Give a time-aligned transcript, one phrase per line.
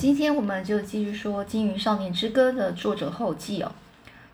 [0.00, 3.70] 今天我们就继续说《金鱼少年之歌》的作者后记哦。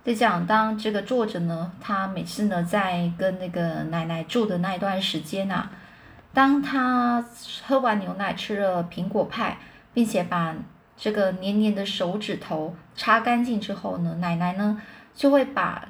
[0.04, 5.68] 在讲当这个作者呢，他每次呢在跟那个奶奶住的那一段时间呐，
[6.32, 7.26] 当他
[7.66, 9.58] 喝完牛奶，吃了苹果派，
[9.92, 10.54] 并且把
[10.96, 14.80] 这个黏黏的手指头擦干净之后呢，奶奶呢
[15.16, 15.88] 就会把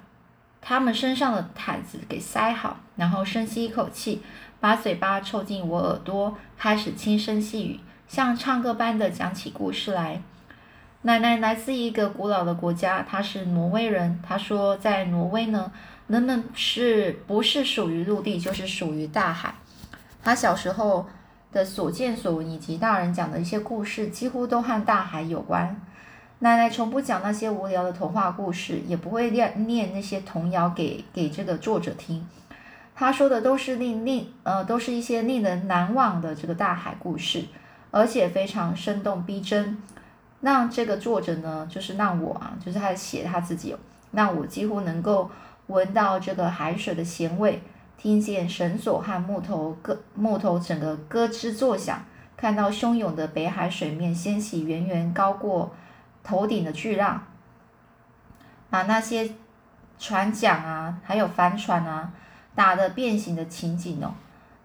[0.62, 4.22] 他们身上的毯子给塞好，然后深吸一口气，
[4.58, 7.78] 把嘴巴凑近我耳朵，开始轻声细语。
[8.08, 10.22] 像唱歌般的讲起故事来。
[11.02, 14.20] 奶奶来自一个古老的国家，她是挪威人。
[14.26, 15.70] 她说，在挪威呢，
[16.06, 19.54] 人们是不是属于陆地，就是属于大海。
[20.22, 21.06] 她小时候
[21.52, 25.80] 的所见所闻以及大人讲的一些故事，几乎都和大海有关。
[26.40, 32.26] 奶奶从不讲那些无聊的童话故事，也不会念念那些童谣给给这个作者听。
[32.94, 37.44] 她说的都是令令呃，都是一些令人难忘的这个大海故事。
[37.96, 39.78] 而且非常生动逼真，
[40.42, 43.74] 让这个作者呢，就是让我啊，就是他写他自己，
[44.12, 45.30] 让我几乎能够
[45.68, 47.62] 闻到这个海水的咸味，
[47.96, 52.04] 听见绳索和木头咯木头整个咯吱作响，
[52.36, 55.74] 看到汹涌的北海水面掀起远远高过
[56.22, 57.22] 头顶的巨浪，
[58.68, 59.30] 把那些
[59.98, 62.12] 船桨啊，还有帆船啊，
[62.54, 64.12] 打得变形的情景哦。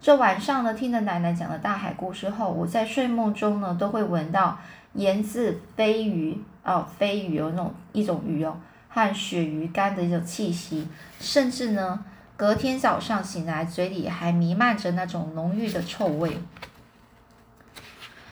[0.02, 4.57] 这晚上呢，听了奶奶讲的大海故事后，我在睡梦中呢，都会闻到
[4.94, 8.57] 盐渍飞鱼哦，飞鱼哦，那种一种鱼哦，
[8.89, 10.88] 和鳕鱼干的一种气息，
[11.19, 12.03] 甚至呢，
[12.35, 16.35] 隔天早上醒来，嘴里还弥漫着那种浓郁的臭味。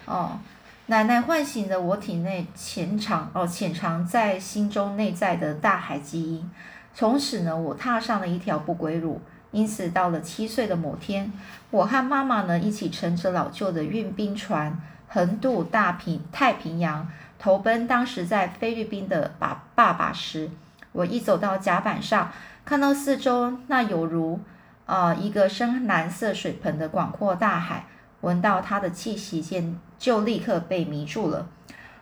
[0.06, 0.40] 哦，
[0.88, 6.50] 奶奶唤醒了我体内潜藏哦，潜藏在心中内在的大海基因，
[6.96, 9.22] 从此呢，我踏上了一条不归路。
[9.52, 11.34] 因此，到了七岁的某天，
[11.72, 20.52] 我和妈妈呢一起乘着老旧的运兵船，横渡大平太平洋，投奔当时在菲律宾的爸爸爸时，
[20.92, 22.32] 我一走到甲板上，
[22.64, 24.40] 看到四周那有如
[24.86, 27.88] 啊一个深蓝色水盆的广阔大海，
[28.22, 31.48] 闻到它的气息间，就立刻被迷住了。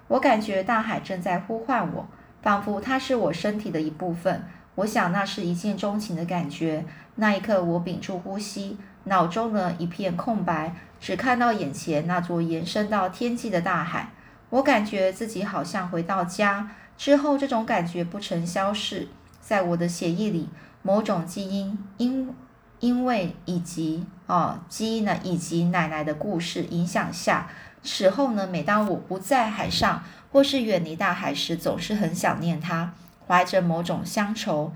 [0.10, 2.08] 我感觉大海正在呼唤我，
[2.42, 4.44] 仿佛它是我身体的一部分。
[4.76, 6.86] 我想那是一见钟情的感觉。
[7.18, 14.12] 那一刻，我屏住呼吸，脑中呢一片空白，只看到眼前那座延伸到天际的大海。
[14.50, 16.72] 我感觉自己好像回到家。
[16.98, 19.08] 之后，这种感觉不曾消逝，
[19.42, 20.50] 在我的血液里，
[20.82, 22.34] 某种基因因
[22.80, 27.50] 因为以及啊基因呢以及奶奶的故事影响下，
[27.84, 32.94] 此后呢，每当我不在海上或是远离大海时，总是很想念它。
[33.28, 34.72] 怀着某种乡愁，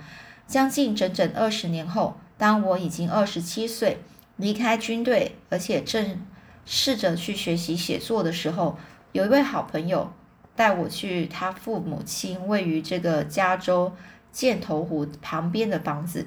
[0.46, 4.00] 将近整整二十年后，当我已经二十七岁，
[4.36, 6.20] 离开军队，而且正
[6.66, 8.80] 试着去学习写作的时候，
[9.12, 10.12] 有一位好朋友
[10.56, 13.94] 带我去他父母亲位于这个加州
[14.32, 16.26] 箭头湖旁边的房子。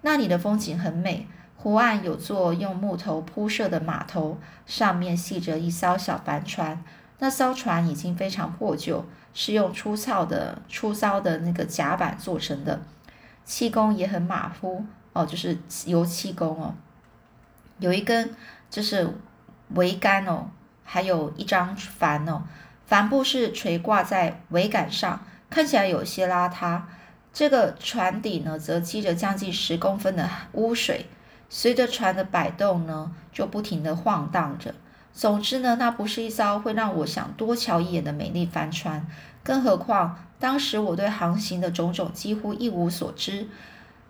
[0.00, 6.82] 那里的风景很美，湖岸有座用木头铺设的码头，上面系着一艘小帆船。
[7.20, 9.06] 那艘船已经非常破旧。
[9.32, 12.82] 是用粗糙的、粗糙的那个甲板做成的，
[13.44, 16.74] 气功也很马虎哦，就是油漆工哦。
[17.78, 18.34] 有一根
[18.68, 19.08] 就是
[19.74, 20.50] 桅杆哦，
[20.84, 22.42] 还有一张帆哦，
[22.86, 26.82] 帆布是垂挂在桅杆上，看起来有些邋遢。
[27.32, 31.06] 这个船底呢，则积着将近十公分的污水，
[31.48, 34.72] 随着船的摆动呢，就不停的晃荡着。
[35.12, 39.04] 总之呢，那不是一艘会让我想多瞧一眼的美丽帆船。
[39.42, 43.48] 更何况，当时我对航行的种种几乎一无所知。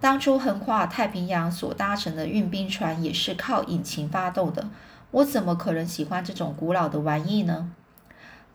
[0.04, 4.68] 当初横跨太平洋所搭乘的运兵船也是靠引擎发动的，
[5.12, 7.70] 我怎么可能喜欢这种古老的玩意呢？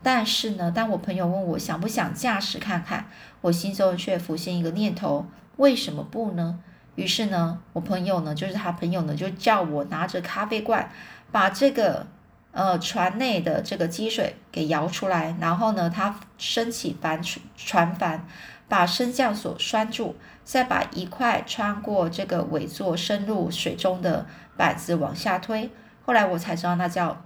[0.00, 3.06] 但是呢，当我朋友问我想不想驾驶看看，
[3.40, 6.60] 我心中却浮现一个念头：为什么不呢？
[6.94, 10.88] 于是呢，我朋友呢，就是他朋友呢，就叫我拿着咖啡罐，
[11.32, 12.06] 把这个。
[12.52, 17.22] 呃，船内的这个积水给摇出来，然后呢，他升起帆
[17.56, 18.26] 船帆，
[18.70, 20.14] 把升降索拴住，
[20.44, 24.24] 再把一块穿过这个尾座深入水中的
[24.56, 25.70] 板子往下推。
[26.06, 27.22] 后来我才知道，那叫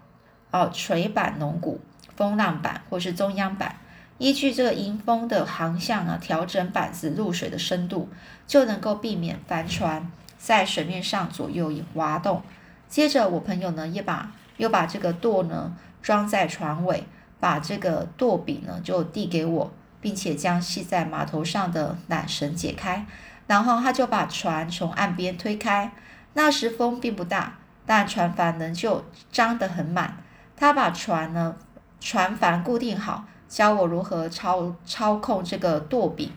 [0.51, 1.81] 哦垂板龙骨、
[2.17, 3.77] 风浪板或是中央板。
[4.19, 8.09] 依据这个迎风的航向啊，调整板子入水的深度，
[8.47, 12.43] 就能够避免帆船在水面上左右滑动。
[12.89, 14.33] 接着，我朋友呢也把。
[14.57, 17.03] 又把这个舵呢装在船尾，
[17.41, 19.73] 把这个舵柄呢就递给我，
[20.05, 23.07] 并且将系在码头上的缆绳解开，
[23.47, 25.93] 然后他就把船从岸边推开。
[26.35, 27.57] 那时风并不大，
[27.87, 29.03] 但船帆仍旧
[29.33, 30.19] 张得很满。
[30.55, 31.57] 他把船呢
[31.99, 36.31] 船帆固定好，教我如何操操控这个舵柄，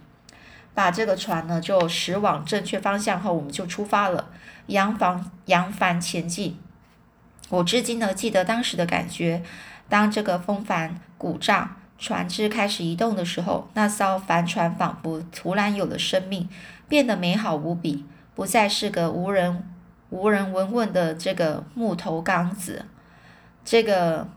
[0.73, 4.29] 把这个船呢就驶往正确方向后，我们就出发了，
[4.67, 6.57] 扬帆扬帆前进。
[7.49, 9.43] 我至今呢记得当时的感觉，
[9.89, 16.47] 当这个风帆鼓胀，船只开始移动的时候，那艘帆船仿佛突然有了生命，
[16.87, 18.05] 变得美好无比，
[18.35, 19.63] 不再是个无人
[20.09, 22.85] 无人闻问的这个木头缸子，
[23.63, 24.27] 这个。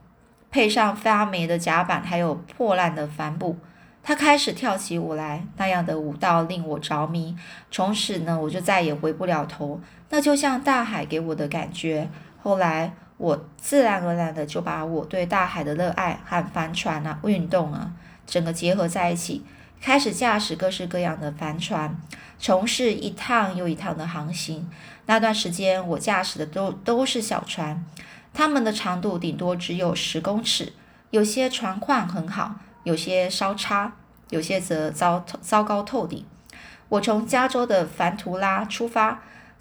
[0.52, 3.56] 配上发霉的甲板，还有破烂的帆布，
[4.02, 7.36] 他开始跳起舞来，那样的舞蹈令我着迷。
[7.70, 9.80] 从此呢，我就再也回不了头。
[10.08, 12.10] 那就像大海给我的感觉。
[12.42, 17.92] 后来，我自然而然的就把我对大海的热爱和帆船啊、运动啊，
[18.26, 19.44] 整个结合在一起，
[19.78, 21.94] 开始驾驶各式各样的帆船，
[22.38, 24.66] 从事一趟又一趟的航行。
[25.04, 27.84] 那段时间，我驾驶的都都是小船。
[28.32, 30.72] 它们的长度顶多只有十公尺，
[31.10, 33.92] 有些船况很好，有些稍差，
[34.30, 36.24] 有些则糟糟糕透顶。
[36.88, 39.20] 我从加州的凡图拉出发，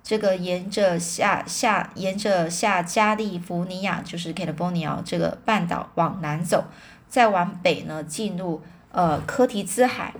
[0.10, 6.66] 这个沿着下下沿着下加利福尼亚，就是 California 这个半岛往南走，
[7.08, 8.60] 再往北呢进入
[8.92, 10.12] 呃科提兹海，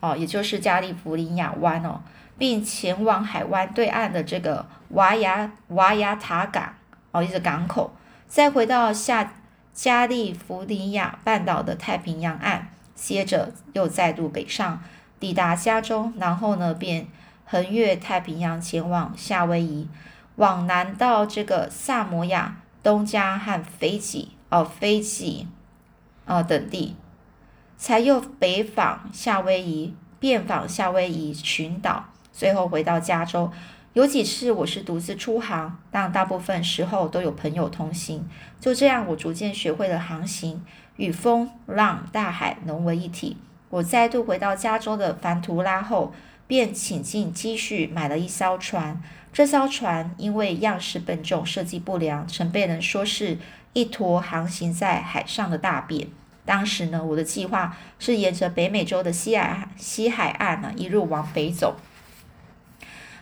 [0.00, 2.02] 哦，也就是加利福尼亚湾哦，
[2.36, 6.74] 并前往海湾对岸的这个瓦亚瓦亚塔港。
[7.12, 7.96] 哦，一个港口，
[8.28, 9.32] 再回到下
[9.72, 14.82] 加利福尼亚半岛的太平洋岸，接着又再度北上，
[15.18, 17.08] 抵达加州，然后呢，便
[17.50, 19.88] 横越太平洋前往夏威夷，
[20.36, 25.48] 往南到这个萨摩亚、东加和斐济哦，斐济
[26.26, 26.94] 啊等地，
[27.76, 33.50] 才又北访夏威夷，遍访夏威夷群岛，最后回到加州。
[33.94, 38.28] 有几次我是独自出航，但大部分时候都有朋友同行。
[38.60, 40.64] 就这样，我逐渐学会了航行，
[40.94, 43.36] 与风浪、大海融为一体。
[43.70, 46.12] 我再度回到加州的凡图拉后，
[46.50, 49.00] 便倾尽积蓄买了一艘船。
[49.32, 53.38] 这艘船因为样式笨重、设计不良，曾被人说是
[53.72, 56.08] 一坨航行在海上的大便。
[56.44, 61.76] 当时呢，我的计划是沿着北美洲的西海西海岸呢，一路往北走。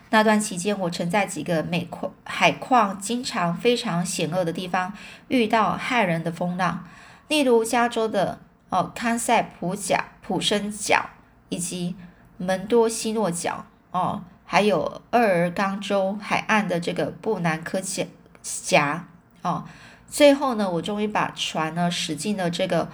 [0.09, 4.95] 那段期间，我曾在几个美矿海况经常非常险恶的地方
[5.29, 6.89] 遇到骇人的风浪，
[7.29, 8.41] 例如加州的
[8.71, 11.11] 哦康塞普角、普森角
[11.51, 11.95] 以及
[12.39, 18.07] 门多西诺角哦，还有厄尔冈州海岸的这个布南科峡
[18.43, 19.07] 峡
[19.43, 19.65] 哦。
[20.09, 22.89] 最后呢，我终于把船呢驶进了这个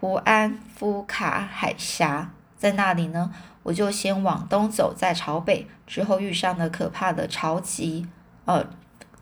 [0.00, 3.32] 胡安夫卡海峡，在那里呢。
[3.66, 8.06] 我就先往东走，再朝北，之后遇上了可怕的潮急，
[8.44, 8.64] 呃，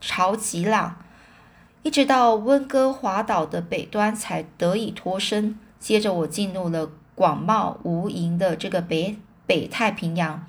[0.03, 0.97] 潮急浪，
[1.83, 5.59] 一直到温哥华岛的北端才得以脱身。
[5.81, 10.47] 接着我进入了广袤无垠的这个北北太平洋，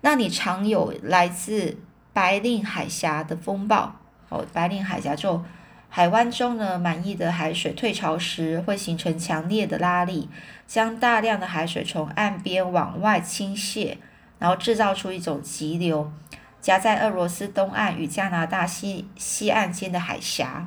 [0.00, 1.78] 那里常有来自
[2.12, 3.96] 白令海峡的风暴。
[4.28, 5.44] 哦，白令海峡就。
[5.88, 10.28] 海湾中呢，满溢的海水退潮时会形成强烈的拉力，
[10.66, 13.96] 将大量的海水从岸边往外倾泻，
[14.38, 16.12] 然后制造出一种急流，
[16.60, 20.66] 夹在俄罗斯东岸与加拿大西西岸间的海峡。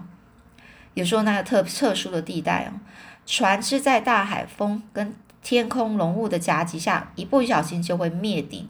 [0.96, 2.80] 有时候那个特特殊的地带哦，
[3.28, 8.70] 船只在大海风跟天空浓雾的夹击下，一不小心就会灭顶。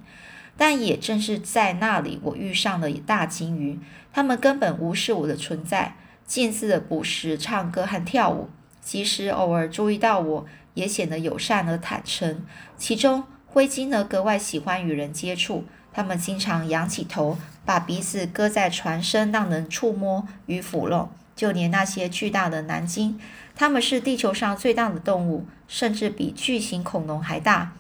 [0.58, 3.80] 但也正是在那里，我遇上了大鲸鱼，
[4.12, 5.96] 它们根本无视我的存在。
[6.26, 8.50] 近似的捕食、唱歌和跳舞，
[8.82, 12.46] 即使偶尔注意到我，也显得友善而坦诚。
[12.78, 21.10] 其中灰鲸呢，格外喜欢与人接触，它们经常仰起头，把鼻子搁在船身，让人触摸与抚弄。
[21.36, 23.18] 就连那些巨大的蓝鲸，
[23.60, 27.74] 它们是地球上最大的动物，甚至比巨型恐龙还大，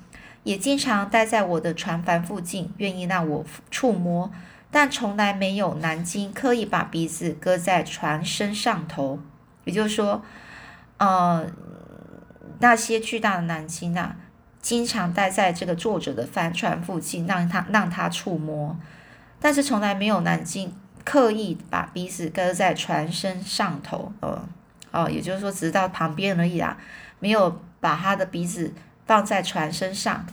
[0.43, 4.29] 也经常待在我的船帆附近，愿意让我触摸。
[4.69, 9.19] 但从来没有南京刻意把鼻子搁在船身上头，
[9.63, 10.21] 也就是说，
[10.98, 11.50] 呃，
[12.59, 14.17] 那些巨大的南京啊，
[14.62, 18.77] 经常待在这个作者的帆船附近，让他让他触摸，
[19.39, 24.45] 但是从来没有南京刻意把鼻子搁在船身上头，呃，
[24.91, 26.77] 哦，也就是说，只是到旁边而已啦，
[27.19, 28.74] 没有把他的鼻子
[29.05, 30.25] 放在船身上。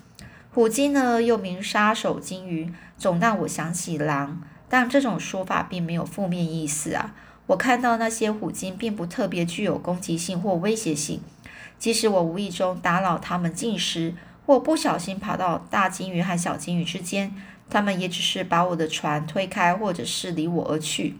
[0.52, 7.14] 虎鲸呢，又名杀手鲸鱼，总让我想起狼，但这种说法并没有负面意思啊。
[7.48, 11.20] 我看到那些虎鲸并不特别具有攻击性或威胁性，
[11.78, 14.14] 即使我无意中打扰它们进食，
[14.46, 17.34] 或不小心跑到大鲸鱼和小鲸鱼之间，
[17.68, 21.16] 它们也只是把我的船推开，或者是离我而去。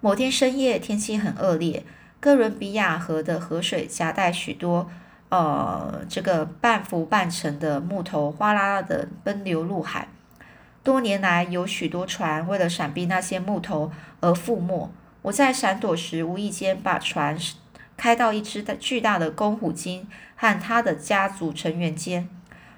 [0.00, 1.84] 某天深夜，天气很恶劣，
[2.22, 4.88] 哥伦比亚河的河水夹带许多
[5.28, 10.06] 呃这个半浮半沉的木头，哗啦啦的奔流入海。
[10.84, 14.88] 多年来，有许多船为了闪避那些木头而覆没。
[15.22, 17.36] 我在闪躲时，无意间把船
[17.96, 22.28] 开到一只巨大的公虎鲸和它的家族成员间。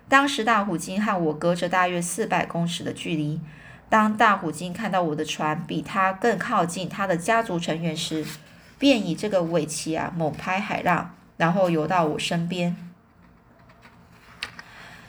[0.09, 3.43] 当时，大虎鲸和我隔着大约四百公尺的距离。
[3.91, 8.25] 当大虎鲸看到我的船比它更靠近它的家族成员时，
[8.85, 12.77] 便以这个尾鳍啊猛拍海浪，然后游到我身边。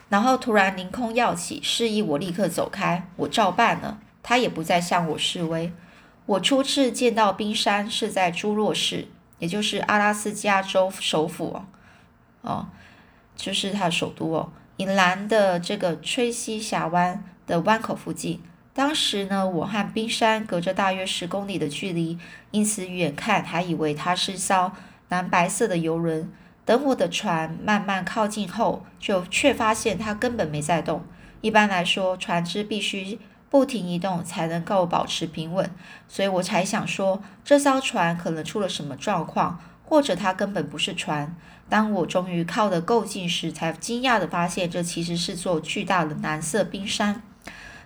[0.08, 3.06] 然后突然凌空跃起，示意我立刻走开。
[3.18, 5.74] 我照办了，他也不再向我示威。
[6.26, 11.66] 我初次见到冰山是在朱洛市，也就是阿拉斯加州首府哦，
[12.44, 12.68] 哦，
[13.36, 18.42] 就是它的首都哦，以南的这个吹西峡湾的湾口附近。
[18.76, 22.20] 当时呢，我和冰山隔着大约十公里的距离，
[22.52, 24.74] 因此远看还以为它是艘
[25.08, 26.30] 蓝白色的游轮。
[26.66, 31.06] 等我的船慢慢靠近后，就却发现它根本没在动。
[31.40, 33.18] 一般来说，船只必须
[33.50, 35.72] 不停移动才能够保持平稳，
[36.10, 41.34] 所以我才想说，这艘船可能出了什么状况，或者它根本不是船。
[41.70, 47.22] 当我终于靠得够近时，才惊讶地发现，这其实是座巨大的蓝色冰山。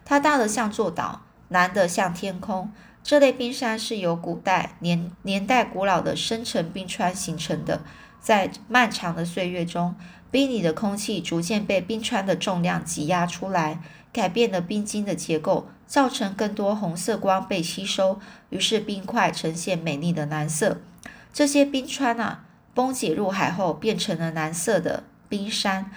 [0.09, 2.71] 它大得像座岛，蓝得像天空。
[3.03, 7.81] 这类冰山是由古代年年代古老的深层冰川形成的。
[8.19, 9.93] 在漫长的岁月中，
[10.31, 20.81] 冰里的空气逐渐被冰川的重量挤压出来，改变了冰晶的结构，造成更多红色光被吸收，于是冰块呈现美丽的蓝色。
[21.31, 25.91] 这些冰川啊，崩解入海后变成了蓝色的冰山。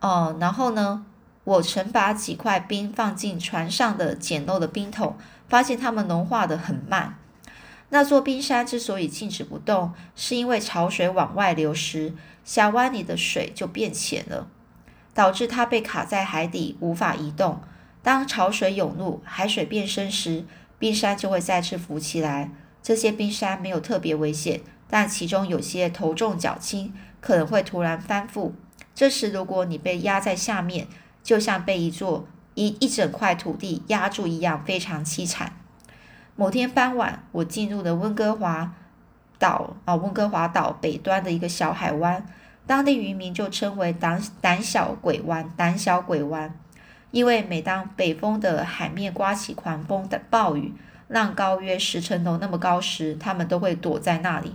[0.00, 1.06] 哦，然后呢，
[1.46, 5.16] 我曾把几块冰放进船上的简陋的冰桶，
[5.48, 7.16] 发现它们融化的很慢。
[7.90, 12.12] 那座冰山之所以静止不动，是因为潮水往外流时，
[12.44, 14.48] 峡湾里的水就变浅了，
[15.14, 17.60] 导致它被卡在海底，无法移动。
[18.02, 20.44] 当潮水涌入，海水变深时，
[20.80, 22.50] 冰山就会再次浮起来。
[22.82, 28.50] 这些冰山没有特别危险，但其中有些头重脚轻，可能会突然翻覆。
[28.96, 30.88] 这时，如果你被压在下面，
[31.26, 35.54] 就像被一座一一整块土地压住一样，非常凄惨。
[36.36, 38.72] 某天傍晚，我进入了温哥华
[39.36, 42.24] 岛啊，温哥华岛北端的一个小海湾，
[42.64, 45.50] 当地渔民就称为“胆胆小鬼湾”。
[45.58, 46.54] 胆小鬼湾，
[47.10, 50.72] 因为每当北风的海面刮起狂风的暴雨，
[51.08, 54.54] 浪高约十层楼那么高时，他们都会躲在那里。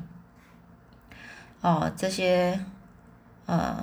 [1.59, 2.63] 哦，这些，
[3.45, 3.77] 呃，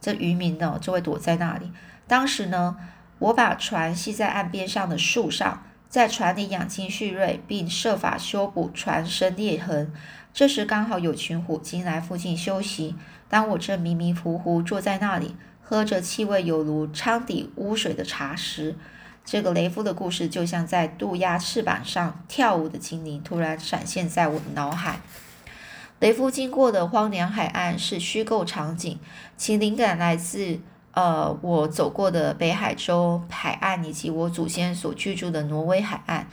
[0.00, 1.70] 这渔民呢就会躲在那里。
[2.08, 2.76] 当时呢，
[3.20, 5.62] 我把船系在岸边上的树上。
[5.88, 9.90] 在船里养精蓄锐，并设法修补船身裂痕。
[10.34, 12.94] 这时刚好有群虎鲸来附近休息。
[13.26, 18.76] 当我正迷迷糊糊坐在那里，喝着气味有如舱底污水的茶时，
[19.24, 25.00] 这个雷夫的故事就像在渡鸦翅膀上跳舞的精灵突然闪现在我的脑海。
[26.00, 28.98] 雷夫经过的荒凉海岸是虚构场景，
[29.38, 30.60] 其灵感来自。
[30.98, 36.26] 呃，我走过的北海州海岸以及我祖先所居住的挪威海岸，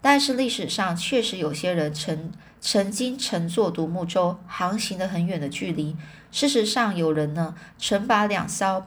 [0.00, 2.30] 但是历史上确实有些人曾
[2.60, 5.96] 曾经乘坐独木舟航行了很远的距离。
[6.30, 8.86] 事实上，有人呢曾把两艘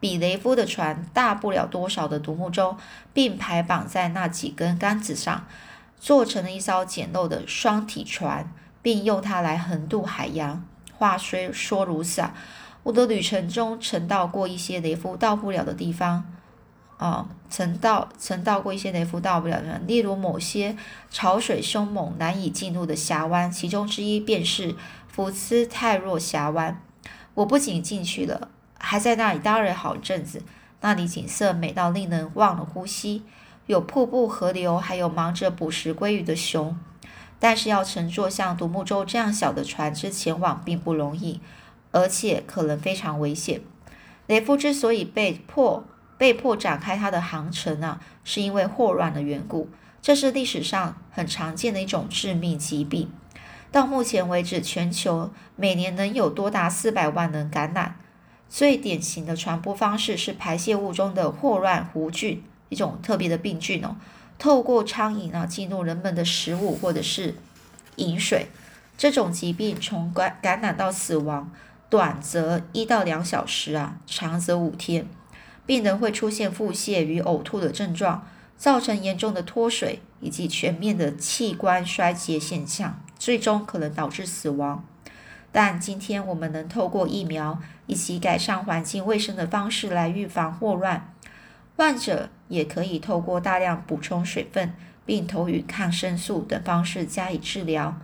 [0.00, 2.76] 比雷夫的船大不了多少的独木舟
[3.12, 5.46] 并排绑在那几根杆子上，
[6.00, 10.64] 做成了一艘简陋的双体船，并用它来横渡海洋。
[10.98, 12.34] 话虽说如此啊。
[12.86, 16.24] 我的旅程中曾到过一些雷夫到不了的地方，
[16.98, 20.76] 啊，曾到曾到过一些雷夫到不了的地方，例如某些
[21.10, 24.76] 潮水凶猛难以进入的峡湾，其中之一便是
[25.08, 26.80] 福斯泰若峡湾。
[27.34, 30.44] 我不仅进去了，还在那里待了好一阵子。
[30.80, 33.24] 那里景色美到令人忘了呼吸，
[33.66, 36.78] 有瀑布、河流，还有忙着捕食鲑鱼的熊。
[37.40, 41.40] 但是要乘坐像独木舟这样小的船只前往并不容易。
[41.92, 43.60] 而且可能非常危险。
[44.26, 45.84] 雷夫之所以被迫
[46.18, 49.68] 被迫展开他的航程呢，是因为霍乱的缘故。
[50.02, 53.10] 这是历史上很常见的一种致命疾病。
[53.72, 57.96] 到目前为止，全球每年能有多达四百万人感染。
[58.48, 63.96] 最典型的传播方式是排泄物中的霍乱弧菌，一种特别的病菌哦，
[64.38, 67.34] 透过苍蝇啊进入人们的食物或者是
[67.96, 68.46] 饮水。
[68.96, 71.52] 这种疾病从感感染到死亡。
[71.88, 75.06] 短则一到两小时啊，长则五天，
[75.64, 78.26] 病人会出现腹泻与呕吐的症状，
[78.56, 83.00] 造成严重的脱水以及全面的器官衰竭现象。
[83.18, 84.84] 最终可能导致死亡。
[85.50, 91.14] 但今天我们能透过疫苗以及改善环境卫生的方式来预防霍乱。
[91.76, 94.74] 患者也可以透过大量补充水分，
[95.06, 97.96] 并投予抗生素等方式加以治疗。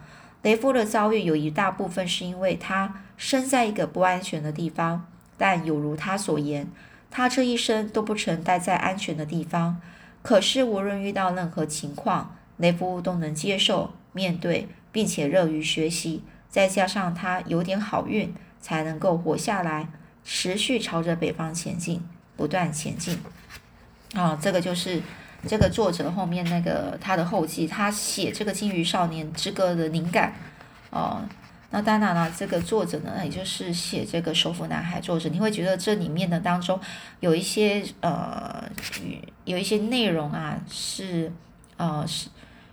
[0.42, 5.06] 雷夫的遭遇有一大部分是因为他生在一个不安全的地方，
[5.38, 6.68] 但有如他所言，
[7.10, 9.80] 他这一生都不曾待在安全的地方。
[10.22, 16.22] 可是无论遇到任何情况，雷夫都能接受、面对，并且乐于学习。
[16.48, 19.88] 再加上他有点好运，才能够活下来，
[20.24, 22.02] 持续朝着北方前进，
[22.36, 23.18] 不断前进。
[24.14, 25.00] 啊，这个就是
[25.46, 30.34] 这个作者后面那个他的后记，他写这个《金鱼少年之歌》的灵感。
[30.90, 31.22] 哦，
[31.70, 36.78] 那当然了，这个作者呢，也就是写这个《首府男孩》作者，你会觉得这里面的当中
[37.20, 38.62] 有一些呃，
[39.44, 41.32] 有一些内容啊，是
[41.76, 42.28] 呃是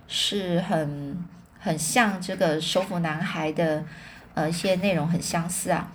[0.08, 1.24] 是很。
[1.62, 3.84] 很像这个首府男孩的，
[4.32, 5.92] 呃，一些内容很相似啊。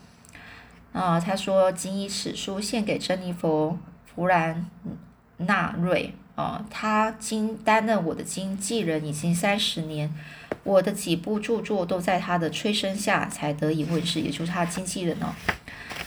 [0.94, 3.72] 啊，他说：“谨以此书献给珍妮佛·
[4.14, 4.64] 弗兰
[5.38, 10.14] 纳瑞啊，他经担任我的经纪人已经三十年，
[10.64, 15.34] 我的几部著作都在他的催生下才得以问世，也就是他经纪人哦，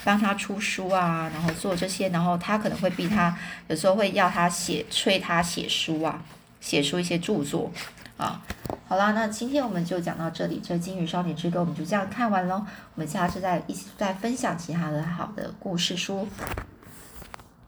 [0.05, 3.37] 帮他出书啊，然后做这些，然后他可能会逼他，
[3.69, 6.23] 有时候会要他写，催他写书啊，
[6.61, 7.73] 写出一些著作。”
[8.19, 8.43] 啊，
[8.89, 12.67] 好啦，那今天我们就讲到这里，这《金鱼少女之歌》我们就这样看完喽。
[12.97, 16.27] 我们下次再一起再分享其他的好的故事书。